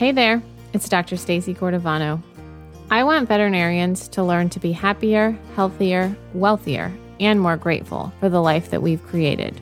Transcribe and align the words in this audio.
Hey 0.00 0.12
there, 0.12 0.42
it's 0.72 0.88
Dr. 0.88 1.18
Stacey 1.18 1.52
Cordovano. 1.54 2.22
I 2.90 3.04
want 3.04 3.28
veterinarians 3.28 4.08
to 4.08 4.22
learn 4.24 4.48
to 4.48 4.58
be 4.58 4.72
happier, 4.72 5.38
healthier, 5.56 6.16
wealthier, 6.32 6.90
and 7.20 7.38
more 7.38 7.58
grateful 7.58 8.10
for 8.18 8.30
the 8.30 8.40
life 8.40 8.70
that 8.70 8.80
we've 8.80 9.06
created. 9.06 9.60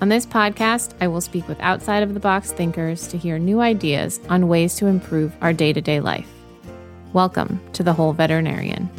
On 0.00 0.08
this 0.08 0.26
podcast, 0.26 0.94
I 1.00 1.06
will 1.06 1.20
speak 1.20 1.46
with 1.46 1.60
outside 1.60 2.02
of 2.02 2.14
the 2.14 2.18
box 2.18 2.50
thinkers 2.50 3.06
to 3.06 3.16
hear 3.16 3.38
new 3.38 3.60
ideas 3.60 4.18
on 4.28 4.48
ways 4.48 4.74
to 4.74 4.88
improve 4.88 5.32
our 5.40 5.52
day 5.52 5.72
to 5.72 5.80
day 5.80 6.00
life. 6.00 6.26
Welcome 7.12 7.60
to 7.74 7.84
the 7.84 7.92
Whole 7.92 8.12
Veterinarian. 8.12 8.90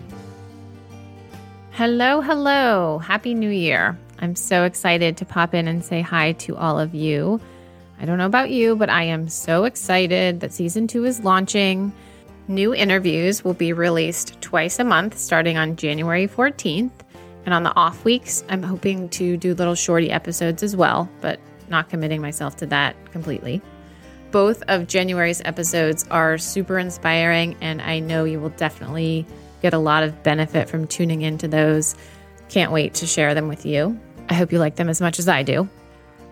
Hello, 1.71 2.21
hello. 2.21 2.99
Happy 2.99 3.33
New 3.33 3.49
Year. 3.49 3.99
I'm 4.19 4.37
so 4.37 4.63
excited 4.63 5.17
to 5.17 5.25
pop 5.25 5.53
in 5.53 5.67
and 5.67 5.83
say 5.83 5.99
hi 5.99 6.31
to 6.31 6.55
all 6.55 6.79
of 6.79 6.95
you. 6.95 7.41
I 8.01 8.05
don't 8.05 8.17
know 8.17 8.25
about 8.25 8.49
you, 8.49 8.75
but 8.75 8.89
I 8.89 9.03
am 9.03 9.29
so 9.29 9.65
excited 9.65 10.39
that 10.39 10.51
season 10.51 10.87
two 10.87 11.05
is 11.05 11.19
launching. 11.19 11.93
New 12.47 12.73
interviews 12.73 13.43
will 13.43 13.53
be 13.53 13.73
released 13.73 14.41
twice 14.41 14.79
a 14.79 14.83
month 14.83 15.19
starting 15.19 15.55
on 15.55 15.75
January 15.75 16.27
14th. 16.27 16.89
And 17.45 17.53
on 17.53 17.61
the 17.61 17.75
off 17.75 18.03
weeks, 18.03 18.43
I'm 18.49 18.63
hoping 18.63 19.07
to 19.09 19.37
do 19.37 19.53
little 19.53 19.75
shorty 19.75 20.09
episodes 20.09 20.63
as 20.63 20.75
well, 20.75 21.07
but 21.21 21.39
not 21.69 21.89
committing 21.89 22.21
myself 22.21 22.55
to 22.57 22.65
that 22.67 22.95
completely. 23.11 23.61
Both 24.31 24.63
of 24.67 24.87
January's 24.87 25.41
episodes 25.45 26.03
are 26.09 26.39
super 26.39 26.79
inspiring, 26.79 27.55
and 27.61 27.83
I 27.83 27.99
know 27.99 28.23
you 28.23 28.39
will 28.39 28.49
definitely 28.49 29.27
get 29.61 29.75
a 29.75 29.79
lot 29.79 30.01
of 30.01 30.23
benefit 30.23 30.69
from 30.69 30.87
tuning 30.87 31.21
into 31.21 31.47
those. 31.47 31.95
Can't 32.49 32.71
wait 32.71 32.95
to 32.95 33.05
share 33.05 33.35
them 33.35 33.47
with 33.47 33.63
you. 33.63 33.99
I 34.27 34.33
hope 34.33 34.51
you 34.51 34.57
like 34.57 34.75
them 34.75 34.89
as 34.89 35.01
much 35.01 35.19
as 35.19 35.27
I 35.27 35.43
do. 35.43 35.69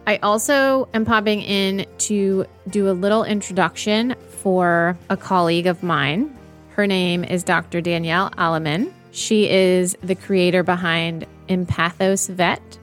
I 0.08 0.18
also 0.18 0.90
am 0.94 1.06
popping 1.06 1.42
in 1.42 1.86
to 2.00 2.46
do 2.68 2.90
a 2.90 2.94
little 2.94 3.24
introduction 3.24 4.16
for 4.30 4.98
a 5.10 5.18
colleague 5.18 5.68
of 5.68 5.84
mine. 5.84 6.36
Her 6.72 6.88
name 6.88 7.24
is 7.24 7.44
Dr. 7.44 7.82
Danielle 7.82 8.32
Alleman. 8.32 8.92
She 9.12 9.50
is 9.50 9.98
the 10.02 10.16
creator 10.16 10.64
behind 10.64 11.26
Empathos 11.48 12.30
Vet. 12.30 12.80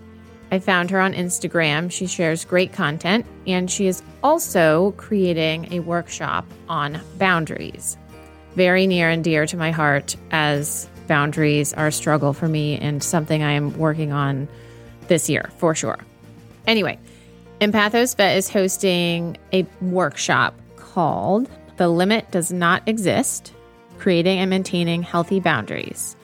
I 0.53 0.59
found 0.61 0.91
her 0.91 1.01
on 1.01 1.15
Instagram. 1.15 1.91
She 1.91 2.07
shares 2.07 2.45
great 2.45 2.73
content, 2.73 3.27
and 3.47 3.71
she 3.71 3.87
is 3.87 4.03
also 4.23 4.93
creating 4.93 5.73
a 5.73 5.81
workshop 5.81 6.47
on 6.69 7.01
boundaries. 7.19 7.97
Very 8.55 8.87
near 8.87 9.11
and 9.11 9.25
dear 9.25 9.47
to 9.47 9.57
my 9.57 9.71
heart, 9.71 10.17
as 10.31 10.89
boundaries 11.09 11.73
are 11.75 11.89
a 11.89 11.93
struggle 11.93 12.33
for 12.33 12.49
me 12.49 12.79
and 12.79 13.03
something 13.03 13.43
I 13.43 13.53
am 13.53 13.77
working 13.79 14.13
on 14.13 14.49
this 15.09 15.29
year 15.29 15.51
for 15.59 15.75
sure. 15.75 15.99
Anyway, 16.67 16.99
Empathos 17.61 18.17
Vet 18.17 18.37
is 18.37 18.51
hosting 18.51 19.37
a 19.53 19.67
workshop 19.81 20.55
called 20.77 21.49
The 21.77 21.89
Limit 21.89 22.31
Does 22.31 22.53
Not 22.53 22.83
Exist 22.87 23.53
Creating 23.99 24.39
and 24.39 24.51
Maintaining 24.51 25.03
Healthy 25.03 25.41
Boundaries. 25.41 26.17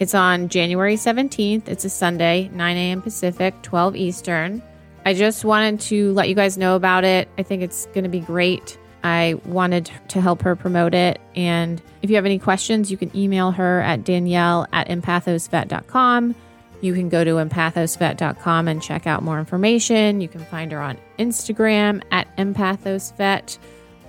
It's 0.00 0.14
on 0.14 0.48
January 0.48 0.96
17th. 0.96 1.68
It's 1.68 1.84
a 1.84 1.90
Sunday, 1.90 2.48
9 2.52 2.76
a.m. 2.76 3.02
Pacific, 3.02 3.54
12 3.62 3.96
Eastern. 3.96 4.62
I 5.04 5.14
just 5.14 5.44
wanted 5.44 5.80
to 5.80 6.12
let 6.12 6.28
you 6.28 6.34
guys 6.34 6.58
know 6.58 6.74
about 6.74 7.04
it. 7.04 7.28
I 7.38 7.42
think 7.42 7.62
it's 7.62 7.86
going 7.86 8.04
to 8.04 8.10
be 8.10 8.20
great. 8.20 8.78
I 9.02 9.34
wanted 9.44 9.90
to 10.08 10.20
help 10.20 10.42
her 10.42 10.56
promote 10.56 10.94
it. 10.94 11.20
And 11.34 11.80
if 12.02 12.10
you 12.10 12.16
have 12.16 12.26
any 12.26 12.38
questions, 12.38 12.90
you 12.90 12.96
can 12.96 13.14
email 13.16 13.50
her 13.50 13.80
at 13.80 14.04
danielle 14.04 14.66
at 14.72 14.88
empathosvet.com. 14.88 16.34
You 16.80 16.94
can 16.94 17.08
go 17.08 17.24
to 17.24 17.32
empathosvet.com 17.32 18.68
and 18.68 18.82
check 18.82 19.06
out 19.06 19.22
more 19.22 19.38
information. 19.38 20.20
You 20.20 20.28
can 20.28 20.44
find 20.46 20.72
her 20.72 20.80
on 20.80 20.98
Instagram 21.18 22.02
at 22.10 22.34
empathosvet. 22.36 23.58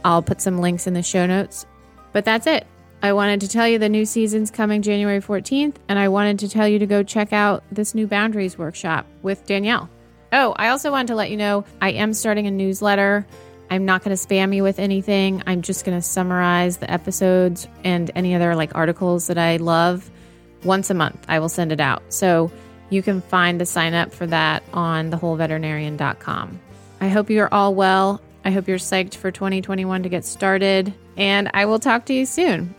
I'll 0.05 0.21
put 0.21 0.41
some 0.41 0.59
links 0.59 0.87
in 0.87 0.93
the 0.93 1.03
show 1.03 1.25
notes. 1.25 1.65
But 2.13 2.25
that's 2.25 2.47
it. 2.47 2.65
I 3.03 3.13
wanted 3.13 3.41
to 3.41 3.47
tell 3.47 3.67
you 3.67 3.79
the 3.79 3.89
new 3.89 4.05
season's 4.05 4.51
coming 4.51 4.81
January 4.81 5.19
14th, 5.19 5.75
and 5.87 5.97
I 5.97 6.07
wanted 6.09 6.39
to 6.39 6.49
tell 6.49 6.67
you 6.67 6.77
to 6.79 6.85
go 6.85 7.01
check 7.01 7.33
out 7.33 7.63
this 7.71 7.95
new 7.95 8.05
boundaries 8.05 8.57
workshop 8.57 9.07
with 9.23 9.45
Danielle. 9.47 9.89
Oh, 10.31 10.53
I 10.57 10.69
also 10.69 10.91
wanted 10.91 11.07
to 11.07 11.15
let 11.15 11.31
you 11.31 11.37
know 11.37 11.65
I 11.81 11.91
am 11.91 12.13
starting 12.13 12.47
a 12.47 12.51
newsletter. 12.51 13.25
I'm 13.71 13.85
not 13.85 14.03
going 14.03 14.15
to 14.15 14.23
spam 14.27 14.55
you 14.55 14.63
with 14.63 14.79
anything. 14.79 15.41
I'm 15.47 15.61
just 15.61 15.83
going 15.83 15.97
to 15.97 16.01
summarize 16.01 16.77
the 16.77 16.91
episodes 16.91 17.67
and 17.83 18.11
any 18.15 18.35
other 18.35 18.55
like 18.55 18.75
articles 18.75 19.27
that 19.27 19.37
I 19.37 19.57
love 19.57 20.09
once 20.63 20.89
a 20.89 20.93
month. 20.93 21.25
I 21.27 21.39
will 21.39 21.49
send 21.49 21.71
it 21.71 21.79
out. 21.79 22.03
So 22.09 22.51
you 22.89 23.01
can 23.01 23.21
find 23.21 23.59
the 23.59 23.65
sign 23.65 23.93
up 23.93 24.13
for 24.13 24.27
that 24.27 24.63
on 24.73 25.11
thewholeveterinarian.com. 25.11 26.59
I 26.99 27.07
hope 27.07 27.29
you're 27.29 27.51
all 27.53 27.73
well. 27.73 28.21
I 28.43 28.51
hope 28.51 28.67
you're 28.67 28.77
psyched 28.77 29.15
for 29.15 29.31
2021 29.31 30.03
to 30.03 30.09
get 30.09 30.25
started, 30.25 30.93
and 31.15 31.49
I 31.53 31.65
will 31.65 31.79
talk 31.79 32.05
to 32.05 32.13
you 32.13 32.25
soon. 32.25 32.73